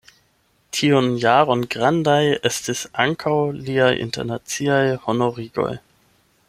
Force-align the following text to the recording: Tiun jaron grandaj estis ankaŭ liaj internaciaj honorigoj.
Tiun 0.77 1.09
jaron 1.23 1.65
grandaj 1.75 2.17
estis 2.51 2.81
ankaŭ 3.05 3.37
liaj 3.69 3.93
internaciaj 4.09 4.83
honorigoj. 5.05 5.73